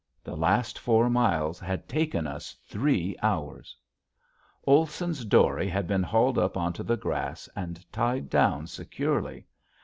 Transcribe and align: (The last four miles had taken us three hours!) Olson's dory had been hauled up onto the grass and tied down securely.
(The 0.23 0.35
last 0.35 0.79
four 0.79 1.11
miles 1.11 1.59
had 1.59 1.87
taken 1.87 2.25
us 2.25 2.55
three 2.67 3.15
hours!) 3.21 3.77
Olson's 4.65 5.23
dory 5.23 5.67
had 5.69 5.85
been 5.85 6.01
hauled 6.01 6.39
up 6.39 6.57
onto 6.57 6.81
the 6.81 6.97
grass 6.97 7.47
and 7.55 7.85
tied 7.91 8.27
down 8.27 8.65
securely. 8.65 9.45